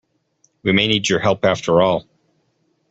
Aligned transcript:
We 0.63 0.71
may 0.73 0.87
need 0.87 1.07
your 1.09 1.19
help 1.19 1.45
after 1.45 1.79
all. 1.79 2.07